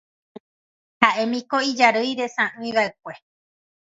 [1.05, 3.13] Ha'émiko ijarýi resa'ỹiva'ekue